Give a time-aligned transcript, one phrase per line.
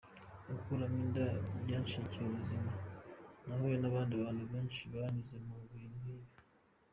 [0.53, 1.25] Gukuramo inda
[1.63, 2.71] byanyiciye ubuzima,
[3.45, 6.35] nahuye n’abandi bantu benshi banyuze mu bintu nk’ibi.